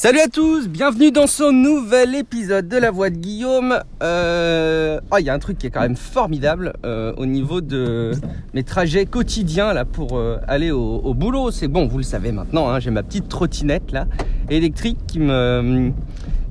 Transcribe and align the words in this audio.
Salut 0.00 0.20
à 0.20 0.28
tous, 0.28 0.68
bienvenue 0.68 1.10
dans 1.10 1.26
ce 1.26 1.50
nouvel 1.50 2.14
épisode 2.14 2.68
de 2.68 2.76
La 2.76 2.92
Voix 2.92 3.10
de 3.10 3.16
Guillaume. 3.16 3.80
Euh... 4.00 5.00
Oh, 5.10 5.16
il 5.18 5.24
y 5.24 5.28
a 5.28 5.34
un 5.34 5.40
truc 5.40 5.58
qui 5.58 5.66
est 5.66 5.70
quand 5.70 5.80
même 5.80 5.96
formidable 5.96 6.74
euh, 6.86 7.12
au 7.16 7.26
niveau 7.26 7.60
de 7.60 8.12
mes 8.54 8.62
trajets 8.62 9.06
quotidiens 9.06 9.72
là 9.72 9.84
pour 9.84 10.16
euh, 10.16 10.38
aller 10.46 10.70
au, 10.70 11.14
boulot. 11.14 11.50
C'est 11.50 11.66
bon, 11.66 11.88
vous 11.88 11.96
le 11.96 12.04
savez 12.04 12.30
maintenant. 12.30 12.70
Hein, 12.70 12.78
J'ai 12.78 12.92
ma 12.92 13.02
petite 13.02 13.28
trottinette 13.28 13.92
électrique 14.48 15.00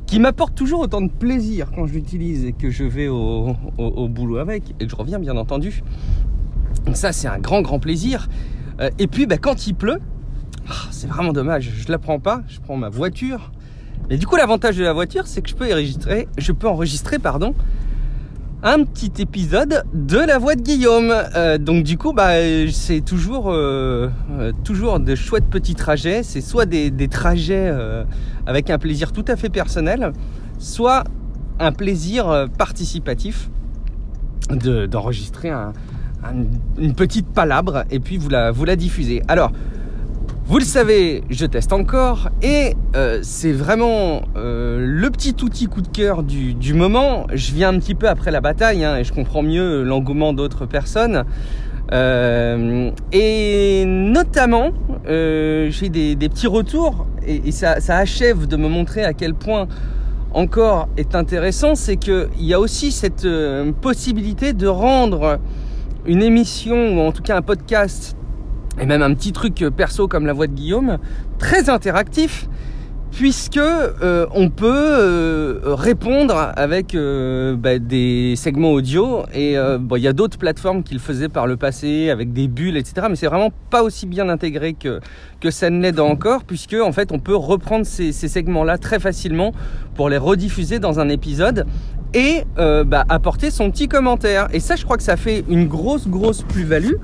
qui 0.08 0.20
m'apporte 0.20 0.54
toujours 0.54 0.82
autant 0.82 1.00
de 1.00 1.10
plaisir 1.10 1.72
quand 1.74 1.86
je 1.86 1.94
l'utilise 1.94 2.44
et 2.44 2.52
que 2.52 2.70
je 2.70 2.84
vais 2.84 3.08
au, 3.08 3.56
boulot 4.10 4.40
avec 4.40 4.72
et 4.82 4.88
que 4.88 4.92
je 4.92 4.96
reviens 4.98 5.20
bien 5.20 5.38
entendu. 5.38 5.84
Donc 6.86 6.98
ça 6.98 7.14
c'est 7.14 7.30
un 7.30 7.40
grand 7.40 7.62
grand 7.62 7.80
plaisir. 7.80 8.28
Et 9.00 9.08
puis 9.08 9.26
bah, 9.26 9.38
quand 9.38 9.68
il 9.68 9.74
pleut, 9.74 10.02
ah, 10.70 10.88
c'est 10.92 11.08
vraiment 11.08 11.34
dommage, 11.34 11.72
je 11.76 11.92
la 11.92 11.98
prends 11.98 12.20
pas, 12.20 12.42
je 12.48 12.60
prends 12.60 12.78
ma 12.78 12.90
voiture. 12.90 13.52
Mais 14.10 14.18
du 14.18 14.26
coup, 14.26 14.36
l'avantage 14.36 14.78
de 14.78 14.84
la 14.84 14.94
voiture, 14.94 15.28
c'est 15.28 15.42
que 15.42 15.50
je 15.50 15.56
peux 15.56 15.72
enregistrer, 15.72 16.28
je 16.38 16.52
peux 16.52 16.68
enregistrer, 16.68 17.20
pardon, 17.20 17.56
un 18.64 18.84
petit 18.84 19.12
épisode 19.22 19.84
de 19.94 20.18
la 20.18 20.38
voix 20.40 20.56
de 20.56 20.62
Guillaume. 20.62 21.14
Euh, 21.36 21.58
donc 21.58 21.84
du 21.84 21.98
coup, 21.98 22.14
bah, 22.14 22.32
c'est 22.72 23.02
toujours, 23.02 23.52
euh, 23.52 24.10
euh, 24.32 24.52
toujours 24.64 25.00
de 25.00 25.16
chouettes 25.16 25.50
petits 25.50 25.76
trajets. 25.76 26.24
C'est 26.24 26.42
soit 26.42 26.66
des, 26.66 26.92
trajets 27.08 27.72
avec 28.46 28.70
un 28.70 28.78
plaisir 28.78 29.12
tout 29.12 29.26
à 29.28 29.36
fait 29.36 29.50
personnel, 29.50 30.12
soit 30.60 31.04
un 31.60 31.72
plaisir 31.72 32.48
participatif 32.58 33.50
d'enregistrer 34.50 35.50
un, 35.50 35.74
un, 36.24 36.34
une 36.78 36.94
petite 36.94 37.28
palabre 37.28 37.84
et 37.90 38.00
puis 38.00 38.18
vous 38.18 38.30
la, 38.30 38.52
vous 38.52 38.66
diffusez. 38.66 39.22
Alors, 39.28 39.52
vous 40.50 40.60
le 40.60 40.64
savez, 40.64 41.26
je 41.30 41.46
teste 41.46 41.74
encore 41.74 42.30
et 42.42 42.74
euh, 42.96 43.20
c'est 43.22 43.52
vraiment 43.52 44.22
euh, 44.38 44.78
le 44.80 45.10
petit 45.10 45.36
outil 45.44 45.68
coup 45.68 45.82
de 45.82 45.90
cœur 45.90 46.24
du, 46.24 46.74
moment. 46.74 47.28
Je 47.34 47.52
viens 47.52 47.68
un 47.68 47.80
petit 47.80 47.96
peu 47.96 48.08
après 48.08 48.32
la 48.32 48.40
bataille 48.40 48.86
hein, 48.86 48.96
et 48.96 49.04
je 49.04 49.12
comprends 49.12 49.44
mieux 49.44 49.84
l'engouement 49.84 50.32
d'autres 50.32 50.66
personnes. 50.66 51.26
Euh, 51.92 52.92
et 53.12 53.84
notamment, 53.86 54.72
j'ai 55.06 55.90
des, 55.90 56.16
petits 56.16 56.48
retours 56.48 57.08
et, 57.28 57.52
ça, 57.52 57.76
achève 57.90 58.48
de 58.48 58.56
me 58.56 58.70
montrer 58.70 59.04
à 59.04 59.12
quel 59.12 59.34
point 59.34 59.68
encore 60.34 60.88
est 60.96 61.14
intéressant, 61.14 61.76
c'est 61.76 61.98
qu'il 61.98 62.30
y 62.40 62.54
a 62.54 62.60
aussi 62.62 62.94
cette 62.94 63.28
possibilité 63.82 64.54
de 64.54 64.68
rendre 64.68 65.40
une 66.06 66.24
émission 66.24 66.98
ou 66.98 67.02
en 67.02 67.12
tout 67.12 67.22
cas 67.22 67.36
un 67.36 67.42
podcast 67.42 68.17
et 68.80 68.86
même 68.86 69.02
un 69.02 69.14
petit 69.14 69.34
truc 69.34 69.66
perso 69.76 70.08
comme 70.08 70.26
la 70.26 70.34
voix 70.34 70.48
de 70.48 70.54
Guillaume, 70.54 70.98
très 71.40 71.70
interactif, 71.70 72.48
puisque 73.12 73.58
euh, 73.58 74.26
on 74.34 74.50
peut 74.50 74.68
euh, 74.70 75.60
répondre 75.64 76.52
avec 76.56 76.94
euh, 76.94 77.56
bah, 77.56 77.80
des 77.80 78.36
segments 78.36 78.72
audio. 78.72 79.24
Et 79.34 79.58
euh, 79.58 79.78
bon, 79.78 79.96
il 79.96 80.04
y 80.04 80.08
a 80.08 80.14
d'autres 80.14 80.38
plateformes 80.38 80.84
qui 80.84 80.94
le 80.94 81.00
faisaient 81.00 81.30
par 81.30 81.48
le 81.48 81.58
passé 81.58 82.10
avec 82.10 82.34
des 82.34 82.48
bulles, 82.48 82.78
etc. 82.78 83.08
Mais 83.10 83.16
c'est 83.16 83.28
vraiment 83.28 83.52
pas 83.70 83.84
aussi 83.84 84.06
bien 84.06 84.30
intégré 84.30 84.74
que 84.74 85.00
que 85.40 85.52
ça 85.52 85.70
ne 85.70 85.82
l'est 85.82 86.00
encore, 86.00 86.44
puisque 86.44 86.76
en 86.76 86.92
fait 86.92 87.12
on 87.12 87.20
peut 87.20 87.36
reprendre 87.36 87.86
ces, 87.86 88.12
ces 88.12 88.28
segments-là 88.28 88.78
très 88.78 89.00
facilement 89.00 89.52
pour 89.96 90.10
les 90.10 90.18
rediffuser 90.18 90.80
dans 90.80 91.00
un 91.00 91.10
épisode 91.10 91.66
et 92.14 92.44
bah, 92.56 93.04
apporter 93.10 93.52
son 93.52 93.70
petit 93.70 93.88
commentaire. 93.88 94.48
Et 94.54 94.60
ça, 94.60 94.76
je 94.76 94.84
crois 94.84 94.98
que 94.98 95.04
ça 95.04 95.18
fait 95.18 95.44
une 95.50 95.68
grosse 95.68 96.08
grosse 96.08 96.42
plus-value. 96.42 96.96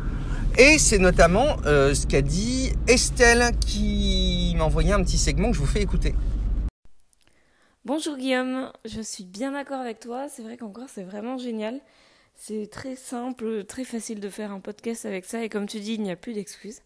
Et 0.55 0.77
c'est 0.77 0.99
notamment 0.99 1.57
euh, 1.65 1.95
ce 1.95 2.05
qu'a 2.05 2.21
dit 2.21 2.73
Estelle 2.87 3.57
qui 3.59 4.53
m'a 4.55 4.65
envoyé 4.65 4.91
un 4.91 5.03
petit 5.03 5.17
segment 5.17 5.49
que 5.49 5.55
je 5.55 5.59
vous 5.59 5.65
fais 5.65 5.81
écouter. 5.81 6.13
Bonjour 7.85 8.17
Guillaume, 8.17 8.71
je 8.85 9.01
suis 9.01 9.23
bien 9.23 9.53
d'accord 9.53 9.79
avec 9.79 9.99
toi, 9.99 10.29
c'est 10.29 10.43
vrai 10.43 10.57
qu'encore 10.57 10.89
c'est 10.89 11.01
vraiment 11.01 11.39
génial. 11.39 11.81
C'est 12.35 12.69
très 12.69 12.95
simple, 12.95 13.63
très 13.63 13.83
facile 13.83 14.19
de 14.19 14.29
faire 14.29 14.51
un 14.51 14.59
podcast 14.59 15.07
avec 15.07 15.25
ça 15.25 15.44
et 15.44 15.50
comme 15.50 15.66
tu 15.66 15.79
dis, 15.79 15.95
il 15.95 16.03
n'y 16.03 16.11
a 16.11 16.16
plus 16.16 16.33
d'excuses. 16.33 16.81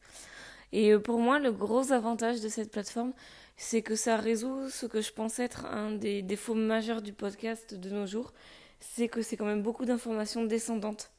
Et 0.71 0.93
euh, 0.93 0.99
pour 0.99 1.19
moi, 1.19 1.37
le 1.37 1.51
gros 1.51 1.91
avantage 1.91 2.39
de 2.39 2.47
cette 2.47 2.71
plateforme, 2.71 3.11
c'est 3.57 3.81
que 3.81 3.95
ça 3.95 4.15
résout 4.15 4.69
ce 4.69 4.85
que 4.85 5.01
je 5.01 5.11
pense 5.11 5.39
être 5.39 5.65
un 5.65 5.91
des 5.91 6.21
défauts 6.21 6.55
majeurs 6.55 7.01
du 7.01 7.11
podcast 7.11 7.73
de 7.73 7.89
nos 7.89 8.05
jours, 8.05 8.31
c'est 8.79 9.09
que 9.09 9.21
c'est 9.21 9.35
quand 9.35 9.45
même 9.45 9.61
beaucoup 9.61 9.83
d'informations 9.83 10.45
descendantes 10.45 11.11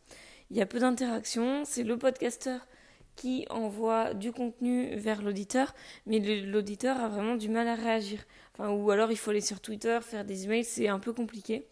il 0.51 0.57
y 0.57 0.61
a 0.61 0.67
peu 0.67 0.79
d'interaction. 0.79 1.65
C'est 1.65 1.85
le 1.85 1.97
podcasteur 1.97 2.61
qui 3.17 3.47
envoie 3.51 4.15
du 4.15 4.33
contenu 4.33 4.95
vers 4.97 5.23
l'auditeur, 5.23 5.75
mais 6.07 6.21
l'auditeur 6.21 7.01
a 7.01 7.09
vraiment 7.09 7.35
du 7.35 7.49
mal 7.49 7.67
à 7.67 7.75
réagir. 7.75 8.25
Enfin, 8.55 8.71
ou 8.71 8.91
alors 8.91 9.11
il 9.11 9.17
faut 9.17 9.31
aller 9.31 9.41
sur 9.41 9.61
Twitter, 9.61 9.99
faire 10.03 10.25
des 10.25 10.45
emails, 10.45 10.65
c'est 10.65 10.89
un 10.89 11.01
peu 11.01 11.13
compliqué. 11.13 11.67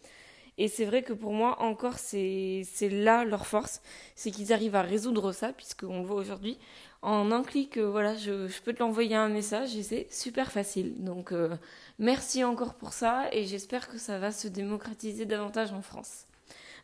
Et 0.57 0.67
c'est 0.67 0.85
vrai 0.85 1.03
que 1.03 1.13
pour 1.13 1.33
moi, 1.33 1.61
encore, 1.61 1.99
c'est 1.99 2.65
là 2.81 3.23
leur 3.23 3.45
force, 3.45 3.81
c'est 4.15 4.31
qu'ils 4.31 4.51
arrivent 4.53 4.75
à 4.75 4.81
résoudre 4.81 5.31
ça, 5.31 5.53
puisqu'on 5.53 5.99
le 5.99 6.05
voit 6.05 6.19
aujourd'hui. 6.19 6.57
En 7.03 7.31
un 7.31 7.43
clic, 7.43 7.77
euh, 7.77 7.89
voilà, 7.89 8.15
je, 8.15 8.47
peux 8.61 8.73
te 8.73 8.79
l'envoyer 8.79 9.15
un 9.15 9.29
message 9.29 9.75
et 9.75 9.83
c'est 9.83 10.07
super 10.11 10.51
facile. 10.51 11.03
Donc, 11.03 11.31
euh, 11.31 11.55
merci 11.99 12.43
encore 12.43 12.73
pour 12.73 12.91
ça 12.91 13.27
et 13.31 13.45
j'espère 13.45 13.87
que 13.87 13.99
ça 13.99 14.17
va 14.17 14.31
se 14.31 14.47
démocratiser 14.47 15.25
davantage 15.25 15.71
en 15.73 15.83
France. 15.83 16.25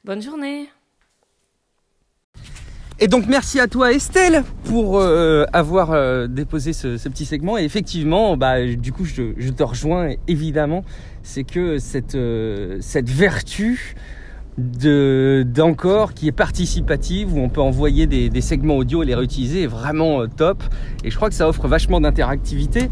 Bonne 0.04 0.22
journée! 0.22 0.70
Et 3.04 3.10
donc 3.10 3.26
merci 3.28 3.60
à 3.60 3.68
toi 3.68 3.92
Estelle 3.92 4.46
pour 4.64 4.98
euh, 4.98 5.44
avoir 5.52 5.92
euh, 5.92 6.28
déposé 6.28 6.72
ce, 6.72 6.88
petit 7.10 7.26
segment. 7.26 7.58
Et 7.58 7.66
effectivement, 7.66 8.38
bah, 8.38 8.66
du 8.66 8.94
coup, 8.94 9.04
je, 9.04 9.50
te 9.50 9.62
rejoins 9.62 10.12
évidemment. 10.30 10.86
C'est 11.22 11.44
que 11.44 11.80
cette, 11.80 12.16
euh, 12.16 12.80
vertu 13.04 13.96
de 14.58 15.46
d'encore 15.46 16.14
qui 16.14 16.30
est 16.30 16.32
participative 16.32 17.34
où 17.34 17.40
on 17.40 17.50
peut 17.50 17.60
envoyer 17.60 18.08
des, 18.08 18.40
segments 18.42 18.78
audio 18.78 19.04
et 19.04 19.06
les 19.06 19.16
réutiliser 19.16 19.64
est 19.64 19.68
vraiment 19.68 20.26
top. 20.26 20.64
Et 21.04 21.12
je 21.12 21.18
crois 21.18 21.28
que 21.28 21.36
ça 21.36 21.50
offre 21.50 21.68
vachement 21.68 22.00
d'interactivité. 22.00 22.90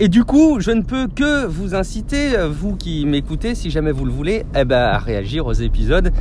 Et 0.00 0.08
du 0.08 0.24
coup, 0.24 0.60
je 0.60 0.72
ne 0.72 0.82
peux 0.82 1.08
que 1.08 1.46
vous 1.46 1.74
inciter, 1.74 2.34
vous 2.50 2.76
qui 2.76 3.06
m'écoutez, 3.06 3.54
si 3.54 3.70
jamais 3.70 3.92
vous 3.92 4.04
le 4.04 4.12
voulez, 4.12 4.44
eh 4.54 4.66
ben, 4.66 4.82
à 4.82 4.98
réagir 4.98 5.46
aux 5.46 5.54
épisodes 5.54 6.12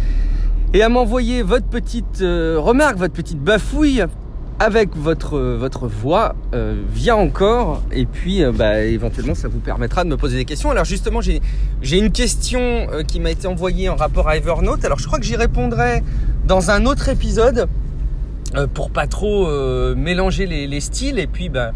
et 0.74 0.82
à 0.82 0.90
m'envoyer 0.90 1.42
votre 1.42 1.68
petite 1.68 2.22
euh, 2.22 2.58
remarque, 2.60 2.98
votre 2.98 3.14
petite 3.14 3.40
bafouille 3.40 4.04
avec 4.60 4.96
votre, 4.96 5.38
votre 5.38 5.88
voix 5.88 6.36
euh, 6.54 6.82
via 6.94 7.18
encore 7.18 7.84
et 7.92 8.06
puis 8.06 8.42
euh, 8.42 8.54
bah, 8.54 8.82
éventuellement 8.82 9.36
ça 9.36 9.50
vous 9.50 9.60
permettra 9.60 10.04
de 10.04 10.10
me 10.10 10.18
poser 10.18 10.38
des 10.38 10.46
questions. 10.46 10.72
Alors 10.72 10.86
justement 10.86 11.20
j'ai 11.22 11.98
une 11.98 12.12
question 12.12 12.60
euh, 12.62 13.04
qui 13.04 13.20
m'a 13.20 13.32
été 13.32 13.48
envoyée 13.48 13.90
en 13.90 13.96
rapport 13.96 14.30
à 14.30 14.38
Evernote. 14.38 14.86
Alors 14.86 15.00
je 15.00 15.08
crois 15.08 15.20
que 15.20 15.26
j'y 15.26 15.36
répondrai 15.36 16.04
dans 16.46 16.72
un 16.72 16.86
autre 16.86 17.10
épisode 17.10 17.68
euh, 18.56 18.68
pour 18.68 18.92
pas 18.92 19.08
trop 19.08 19.48
euh, 19.48 19.96
mélanger 19.96 20.46
les, 20.46 20.68
les, 20.68 20.80
styles 20.80 21.20
et 21.20 21.28
puis 21.28 21.50
bah, 21.50 21.72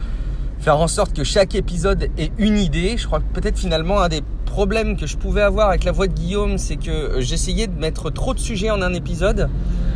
faire 0.60 0.78
en 0.78 0.88
sorte 0.88 1.14
que 1.14 1.26
chaque 1.26 1.56
épisode 1.56 2.10
ait 2.18 2.32
une 2.38 2.58
idée. 2.58 2.96
Je 2.98 3.06
crois 3.06 3.20
que 3.20 3.34
peut-être 3.34 3.58
finalement 3.58 4.00
un 4.00 4.08
des 4.08 4.22
problème 4.50 4.98
que 4.98 5.08
je 5.08 5.16
pouvais 5.16 5.42
avoir 5.42 5.70
avec 5.70 5.86
la 5.86 5.94
voix 5.94 6.08
de 6.08 6.14
Guillaume, 6.14 6.58
c'est 6.58 6.76
que 6.76 7.20
j'essayais 7.20 7.68
de 7.68 7.80
mettre 7.80 8.10
trop 8.10 8.34
de 8.34 8.40
sujets 8.40 8.70
en 8.70 8.82
un 8.82 8.94
épisode. 8.94 9.50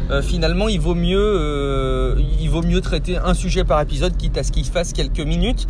Euh, 0.10 0.22
finalement, 0.22 0.70
il 0.70 0.80
vaut 0.80 0.96
mieux, 0.96 1.20
euh, 1.20 2.16
il 2.40 2.50
vaut 2.50 2.62
mieux 2.62 2.80
traiter 2.80 3.18
un 3.18 3.34
sujet 3.34 3.64
par 3.64 3.82
épisode, 3.82 4.16
quitte 4.16 4.38
à 4.38 4.44
ce 4.44 4.52
qu'il 4.52 4.66
fasse 4.66 4.94
quelques 4.94 5.20
minutes, 5.20 5.68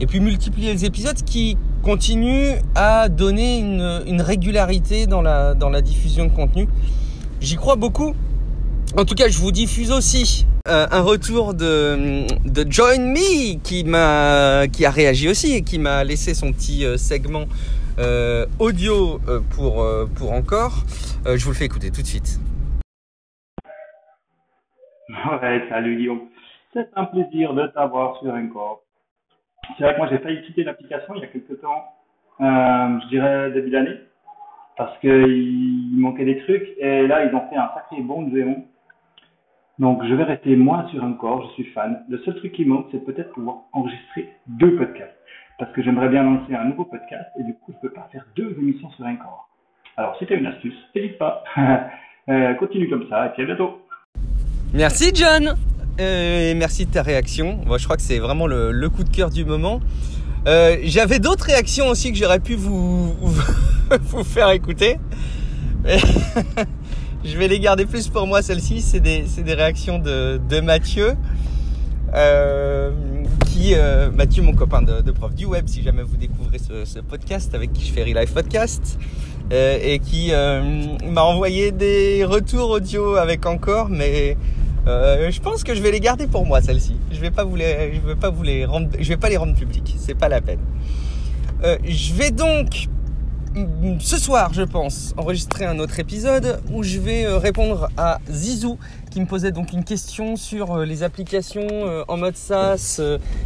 et 0.00 0.06
puis 0.06 0.20
multiplier 0.20 0.72
les 0.72 0.84
épisodes, 0.84 1.16
qui 1.24 1.56
continue 1.82 2.50
à 2.74 3.08
donner 3.08 3.58
une, 3.58 4.20
régularité 4.20 5.06
dans 5.06 5.22
la 5.22 5.82
diffusion 5.82 6.26
de 6.26 6.30
contenu. 6.30 6.68
J'y 7.40 7.56
crois 7.56 7.76
beaucoup. 7.76 8.14
En 8.96 9.04
tout 9.04 9.14
cas, 9.14 9.28
je 9.28 9.38
vous 9.38 9.52
diffuse 9.52 9.90
aussi 9.90 10.46
euh, 10.66 10.86
un 10.90 11.02
retour 11.02 11.52
de, 11.52 12.24
Join 12.70 13.12
Me 13.12 13.58
qui 13.58 13.84
qui 14.72 14.84
a 14.86 14.90
réagi 14.90 15.28
aussi 15.28 15.52
et 15.52 15.60
qui 15.60 15.78
m'a 15.78 16.04
laissé 16.04 16.32
son 16.32 16.52
petit 16.52 16.86
euh, 16.86 16.96
segment 16.96 17.44
euh, 17.98 18.46
audio 18.58 19.20
euh, 19.28 19.40
pour, 19.54 19.82
euh, 19.82 20.06
pour 20.06 20.32
encore. 20.32 20.82
je 21.24 21.44
vous 21.44 21.50
le 21.50 21.56
fais 21.56 21.66
écouter 21.66 21.90
tout 21.90 22.02
de 22.02 22.06
suite. 22.06 22.40
Ouais, 25.08 25.62
salut 25.68 25.96
Guillaume. 25.96 26.22
C'est 26.72 26.88
un 26.96 27.04
plaisir 27.04 27.54
de 27.54 27.68
t'avoir 27.68 28.18
sur 28.18 28.32
Encore. 28.32 28.82
C'est 29.78 29.84
vrai 29.84 29.94
que 29.94 29.98
moi 29.98 30.08
j'ai 30.10 30.18
failli 30.18 30.42
quitter 30.42 30.64
l'application 30.64 31.14
il 31.14 31.20
y 31.20 31.24
a 31.24 31.28
quelques 31.28 31.60
temps, 31.60 31.84
je 32.40 33.08
dirais 33.08 33.50
début 33.52 33.70
d'année, 33.70 33.96
parce 34.76 34.98
qu'il 34.98 35.90
manquait 35.96 36.24
des 36.24 36.38
trucs 36.40 36.68
et 36.78 37.06
là 37.06 37.24
ils 37.24 37.34
ont 37.34 37.48
fait 37.48 37.56
un 37.56 37.70
sacré 37.74 38.02
bon 38.02 38.28
géant. 38.30 38.64
Donc 39.78 40.04
je 40.04 40.14
vais 40.14 40.24
rester 40.24 40.56
moi 40.56 40.86
sur 40.90 41.02
Encore, 41.04 41.46
je 41.48 41.62
suis 41.62 41.72
fan. 41.72 42.04
Le 42.08 42.18
seul 42.18 42.34
truc 42.36 42.52
qui 42.52 42.64
manque 42.64 42.88
c'est 42.90 43.04
peut-être 43.04 43.32
pouvoir 43.32 43.58
enregistrer 43.72 44.32
deux 44.46 44.76
podcasts 44.76 45.13
parce 45.58 45.72
que 45.72 45.82
j'aimerais 45.82 46.08
bien 46.08 46.22
lancer 46.22 46.54
un 46.54 46.64
nouveau 46.64 46.84
podcast 46.84 47.30
et 47.38 47.44
du 47.44 47.54
coup, 47.54 47.72
je 47.72 47.88
peux 47.88 47.94
pas 47.94 48.08
faire 48.12 48.24
deux 48.36 48.54
émissions 48.58 48.90
sur 48.90 49.04
un 49.04 49.16
corps. 49.16 49.48
Alors, 49.96 50.16
as 50.20 50.34
une 50.34 50.46
astuce, 50.46 50.74
n'hésite 50.94 51.18
pas. 51.18 51.44
euh, 52.28 52.54
continue 52.54 52.88
comme 52.88 53.06
ça 53.08 53.26
et 53.26 53.28
puis 53.30 53.42
à 53.42 53.46
bientôt. 53.46 53.80
Merci 54.72 55.12
John 55.14 55.54
euh, 56.00 56.50
et 56.50 56.54
merci 56.54 56.86
de 56.86 56.90
ta 56.90 57.02
réaction. 57.02 57.60
Moi, 57.64 57.78
je 57.78 57.84
crois 57.84 57.96
que 57.96 58.02
c'est 58.02 58.18
vraiment 58.18 58.46
le, 58.48 58.88
coup 58.88 59.04
de 59.04 59.08
cœur 59.08 59.30
du 59.30 59.44
moment. 59.44 59.80
Euh, 60.48 60.76
J'avais 60.82 61.20
d'autres 61.20 61.46
réactions 61.46 61.86
aussi 61.88 62.12
que 62.12 62.18
j'aurais 62.18 62.40
pu 62.40 62.56
vous, 62.56 63.12
vous 64.00 64.24
faire 64.24 64.50
écouter. 64.50 64.98
je 67.24 67.38
vais 67.38 67.46
les 67.46 67.60
garder 67.60 67.86
plus 67.86 68.08
pour 68.08 68.26
moi, 68.26 68.42
celles-ci. 68.42 68.80
C'est 68.80 69.00
des, 69.00 69.24
des, 69.38 69.54
réactions 69.54 70.00
de, 70.00 70.40
de 70.48 70.60
Mathieu. 70.60 71.12
Qui, 73.54 73.74
euh, 73.74 74.10
Mathieu, 74.10 74.42
mon 74.42 74.52
copain 74.52 74.82
de, 74.82 75.10
prof 75.12 75.32
du 75.32 75.44
web, 75.44 75.68
si 75.68 75.80
jamais 75.80 76.02
vous 76.02 76.16
découvrez 76.16 76.58
ce, 76.58 76.98
podcast 76.98 77.54
avec 77.54 77.72
qui 77.72 77.86
je 77.86 77.92
fais 77.92 78.02
Relive 78.02 78.32
Podcast, 78.32 78.98
euh, 79.52 79.78
et 79.80 80.00
qui 80.00 80.30
euh, 80.32 80.60
m'a 81.08 81.22
envoyé 81.22 81.70
des 81.70 82.24
retours 82.24 82.70
audio 82.70 83.14
avec 83.14 83.46
encore, 83.46 83.90
mais 83.90 84.36
euh, 84.88 85.30
je 85.30 85.40
pense 85.40 85.62
que 85.62 85.72
je 85.72 85.80
vais 85.82 85.92
les 85.92 86.00
garder 86.00 86.26
pour 86.26 86.44
moi 86.44 86.62
celles-ci. 86.62 86.96
Je 87.12 87.20
vais 87.20 87.30
pas 87.30 87.44
vous 87.44 87.54
les, 87.54 87.94
je 87.94 88.00
vais 88.00 88.16
pas 88.16 88.30
vous 88.30 88.42
les 88.42 88.64
rendre, 88.64 88.88
je 88.98 89.08
vais 89.08 89.16
pas 89.16 89.28
les 89.28 89.36
rendre 89.36 89.54
publics. 89.54 89.94
C'est 89.98 90.18
pas 90.18 90.28
la 90.28 90.40
peine. 90.40 90.60
Je 91.62 92.12
vais 92.12 92.32
donc 92.32 92.88
ce 94.00 94.18
soir, 94.18 94.52
je 94.52 94.62
pense, 94.62 95.14
enregistrer 95.16 95.64
un 95.64 95.78
autre 95.78 96.00
épisode 96.00 96.60
où 96.72 96.82
je 96.82 96.98
vais 96.98 97.24
euh, 97.24 97.38
répondre 97.38 97.88
à 97.96 98.18
Zizou 98.30 98.78
qui 99.10 99.20
me 99.20 99.26
posait 99.26 99.52
donc 99.52 99.72
une 99.72 99.84
question 99.84 100.36
sur 100.36 100.72
euh, 100.72 100.84
les 100.84 101.02
applications 101.04 101.66
euh, 101.70 102.02
en 102.08 102.16
mode 102.16 102.36
SaaS 102.36 103.00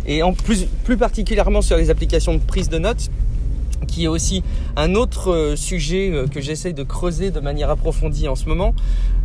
et 0.06 0.22
en 0.22 0.32
plus, 0.32 0.66
plus 0.84 0.96
particulièrement 0.96 1.60
sur 1.60 1.76
les 1.76 1.90
applications 1.90 2.34
de 2.34 2.40
prise 2.40 2.68
de 2.68 2.78
notes 2.78 3.10
qui 3.86 4.04
est 4.04 4.08
aussi 4.08 4.42
un 4.76 4.94
autre 4.94 5.54
sujet 5.56 6.12
que 6.32 6.40
j'essaye 6.40 6.74
de 6.74 6.82
creuser 6.82 7.30
de 7.30 7.40
manière 7.40 7.70
approfondie 7.70 8.28
en 8.28 8.34
ce 8.34 8.46
moment. 8.46 8.74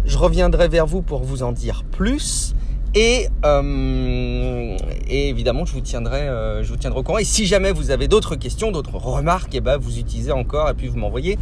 Je 0.05 0.17
reviendrai 0.17 0.67
vers 0.67 0.85
vous 0.85 1.01
pour 1.01 1.23
vous 1.23 1.43
en 1.43 1.51
dire 1.51 1.83
plus. 1.91 2.53
Et, 2.95 3.27
euh, 3.43 4.77
et, 5.07 5.29
évidemment, 5.29 5.65
je 5.65 5.73
vous 5.73 5.81
tiendrai, 5.81 6.27
euh, 6.27 6.63
je 6.63 6.69
vous 6.69 6.77
tiendrai 6.77 6.99
au 6.99 7.03
courant. 7.03 7.17
Et 7.17 7.23
si 7.23 7.45
jamais 7.45 7.71
vous 7.71 7.89
avez 7.89 8.07
d'autres 8.07 8.35
questions, 8.35 8.71
d'autres 8.71 8.97
remarques, 8.97 9.55
et 9.55 9.57
eh 9.57 9.61
ben 9.61 9.77
vous 9.77 9.97
utilisez 9.97 10.31
encore 10.31 10.69
et 10.69 10.73
puis 10.75 10.87
vous 10.87 10.97
m'envoyez 10.97 11.39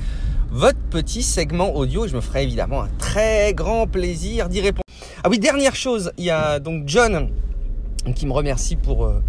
votre 0.50 0.80
petit 0.90 1.24
segment 1.24 1.76
audio. 1.76 2.08
Je 2.08 2.16
me 2.16 2.22
ferai 2.22 2.44
évidemment 2.44 2.84
un 2.84 2.90
très 2.98 3.54
grand 3.54 3.86
plaisir 3.86 4.48
d'y 4.48 4.62
répondre. 4.62 4.84
Ah 5.24 5.30
oui, 5.30 5.40
dernière 5.40 5.76
chose, 5.76 6.12
il 6.18 6.24
y 6.24 6.32
a 6.32 6.60
donc 6.60 6.84
John 6.88 7.30
qui 8.16 8.26
me 8.26 8.34
remercie 8.34 8.76
pour 8.76 9.06
euh, 9.06 9.22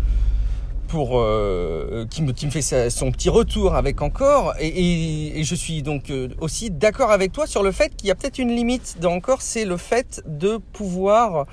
pour 0.88 1.18
euh, 1.18 2.06
qui, 2.10 2.22
me, 2.22 2.32
qui 2.32 2.46
me 2.46 2.50
fait 2.50 2.90
son 2.90 3.10
petit 3.12 3.28
retour 3.28 3.74
avec 3.74 4.02
encore 4.02 4.54
et, 4.58 4.68
et, 4.68 5.40
et 5.40 5.44
je 5.44 5.54
suis 5.54 5.82
donc 5.82 6.10
euh, 6.10 6.28
aussi 6.40 6.70
d'accord 6.70 7.10
avec 7.10 7.32
toi 7.32 7.46
sur 7.46 7.62
le 7.62 7.72
fait 7.72 7.94
qu'il 7.96 8.08
y 8.08 8.10
a 8.10 8.14
peut-être 8.14 8.38
une 8.38 8.54
limite 8.54 8.96
dans 9.00 9.12
encore 9.12 9.42
c'est 9.42 9.64
le 9.64 9.76
fait 9.76 10.22
de 10.26 10.58
pouvoir 10.72 11.46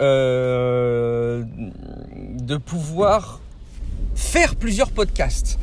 euh, 0.00 1.44
de 2.40 2.56
pouvoir 2.56 3.40
faire 4.14 4.56
plusieurs 4.56 4.90
podcasts. 4.90 5.58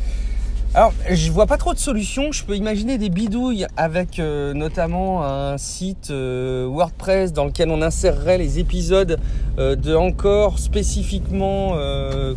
Alors, 0.74 0.94
je 1.10 1.30
vois 1.32 1.48
pas 1.48 1.58
trop 1.58 1.74
de 1.74 1.80
solutions. 1.80 2.32
Je 2.32 2.46
peux 2.46 2.56
imaginer 2.56 2.98
des 2.98 3.10
bidouilles 3.10 3.68
avec 3.76 4.20
euh, 4.20 4.54
notamment 4.54 5.26
un 5.26 5.58
site 5.58 6.12
euh, 6.12 6.66
WordPress 6.66 7.34
dans 7.34 7.44
lequel 7.44 7.70
on 7.72 7.82
insérerait 7.82 8.38
les 8.38 8.60
épisodes 8.60 9.20
de 9.58 9.96
Encore 9.96 10.60
spécifiquement 10.60 11.76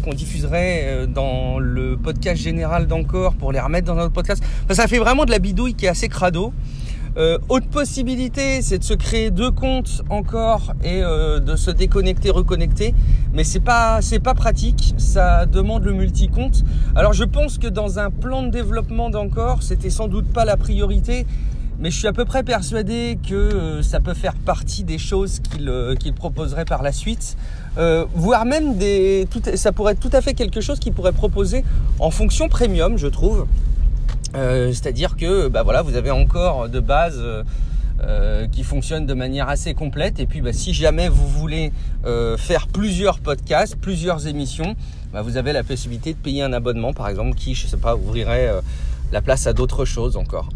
qu'on 0.03 0.15
diffuserait 0.15 1.07
dans 1.07 1.61
le 1.61 1.97
podcast 1.97 2.43
général 2.43 2.89
d'Encore 2.89 3.35
pour 3.35 3.53
les 3.53 3.61
remettre 3.61 3.87
dans 3.87 3.95
notre 3.95 4.13
podcast. 4.13 4.43
Ça 4.71 4.89
fait 4.89 4.99
vraiment 4.99 5.25
de 5.25 5.31
la 5.31 5.39
bidouille 5.39 5.75
qui 5.75 5.87
est 5.87 5.91
assez 5.91 6.09
crado. 6.09 6.53
Euh, 7.17 7.39
autre 7.49 7.69
possibilité, 7.69 8.61
c'est 8.61 8.79
de 8.79 8.85
se 8.85 8.95
créer 8.95 9.31
deux 9.31 9.51
comptes 9.51 10.03
encore 10.11 10.75
et 10.83 11.03
euh, 11.03 11.39
de 11.39 11.55
se 11.55 11.71
déconnecter, 11.71 12.31
reconnecter. 12.31 12.95
Mais 13.33 13.45
c'est 13.45 13.61
pas, 13.61 14.03
c'est 14.03 14.19
pas 14.19 14.35
pratique. 14.35 14.95
Ça 14.97 15.47
demande 15.47 15.85
le 15.85 15.93
multi-compte. 15.93 16.65
Alors 16.97 17.13
je 17.13 17.25
pense 17.25 17.59
que 17.59 17.69
dans 17.69 17.99
un 17.99 18.11
plan 18.11 18.43
de 18.43 18.49
développement 18.49 19.11
d'encore, 19.11 19.63
c'était 19.63 19.91
sans 19.91 20.09
doute 20.09 20.27
pas 20.33 20.45
la 20.45 20.57
priorité. 20.57 21.27
Mais 21.79 21.91
je 21.91 21.99
suis 21.99 22.07
à 22.07 22.13
peu 22.13 22.25
près 22.25 22.43
persuadé 22.45 23.19
que 23.29 23.35
euh, 23.35 23.83
ça 23.83 24.01
peut 24.01 24.15
faire 24.15 24.35
partie 24.35 24.85
des 24.85 24.99
choses 24.99 25.41
qu'il 25.41 25.69
euh, 25.69 25.97
qu'il 25.97 26.13
proposerait 26.13 26.65
par 26.65 26.83
la 26.83 26.93
suite, 26.93 27.37
euh, 27.79 28.07
voire 28.15 28.45
même 28.45 28.77
des, 28.77 29.27
tout, 29.31 29.43
ça 29.57 29.73
pourrait 29.73 29.95
être 29.95 30.01
tout 30.01 30.17
à 30.17 30.21
fait 30.21 30.35
quelque 30.35 30.61
chose 30.61 30.79
qu'il 30.79 30.93
pourrait 30.93 31.13
proposer 31.13 31.65
en 31.99 32.11
fonction 32.11 32.49
premium, 32.49 32.97
je 32.97 33.09
trouve. 33.09 33.47
Euh, 34.35 34.73
C'est-à-dire 34.73 35.17
que 35.17 35.49
bah 35.49 35.63
voilà, 35.63 35.83
vous 35.83 35.97
avez 35.97 36.11
encore 36.11 36.69
de 36.69 36.81
base 36.81 37.23
euh, 38.01 38.47
qui 38.49 38.65
fonctionne 38.65 39.07
de 39.07 39.15
manière 39.15 39.49
assez 39.49 39.75
complète. 39.75 40.21
Et 40.21 40.27
puis 40.27 40.41
bah, 40.41 40.53
si 40.53 40.75
jamais 40.75 41.09
vous 41.09 41.29
voulez 41.29 41.73
euh, 42.05 42.37
faire 42.37 42.67
plusieurs 42.67 43.21
podcasts, 43.21 43.77
plusieurs 43.77 44.27
émissions, 44.27 44.75
bah, 45.13 45.23
vous 45.23 45.37
avez 45.37 45.53
la 45.53 45.63
possibilité 45.63 46.13
de 46.13 46.19
payer 46.19 46.43
un 46.43 46.53
abonnement, 46.53 46.93
par 46.93 47.09
exemple, 47.09 47.37
qui, 47.37 47.55
je 47.55 47.67
sais 47.67 47.77
pas, 47.77 47.95
ouvrirait 47.95 48.49
euh, 48.49 48.61
la 49.13 49.23
place 49.23 49.47
à 49.47 49.53
d'autres 49.53 49.85
choses 49.85 50.17
encore. 50.17 50.49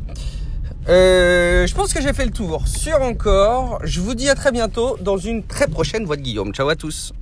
Euh, 0.88 1.66
je 1.66 1.75
pense 1.75 1.92
que 1.92 2.00
j'ai 2.00 2.12
fait 2.12 2.25
le 2.25 2.32
tour 2.32 2.66
sur 2.66 3.00
encore. 3.02 3.78
Je 3.84 4.00
vous 4.00 4.14
dis 4.14 4.28
à 4.28 4.34
très 4.34 4.52
bientôt 4.52 4.96
dans 5.00 5.19
une 5.19 5.42
très 5.42 5.69
prochaine 5.69 6.04
voix 6.04 6.16
de 6.16 6.22
Guillaume. 6.22 6.52
Ciao 6.52 6.69
à 6.69 6.76
tous. 6.76 7.12